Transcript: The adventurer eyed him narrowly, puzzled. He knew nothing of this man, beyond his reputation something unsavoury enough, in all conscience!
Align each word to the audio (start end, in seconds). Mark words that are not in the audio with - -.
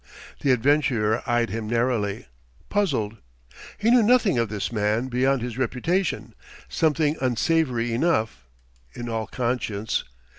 The 0.39 0.51
adventurer 0.51 1.21
eyed 1.27 1.51
him 1.51 1.67
narrowly, 1.69 2.25
puzzled. 2.69 3.17
He 3.77 3.91
knew 3.91 4.01
nothing 4.01 4.39
of 4.39 4.49
this 4.49 4.71
man, 4.71 5.09
beyond 5.09 5.43
his 5.43 5.59
reputation 5.59 6.33
something 6.67 7.17
unsavoury 7.21 7.93
enough, 7.93 8.47
in 8.95 9.07
all 9.07 9.27
conscience! 9.27 10.03